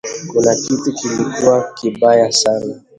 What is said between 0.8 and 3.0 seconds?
kilikuwa kibaya sana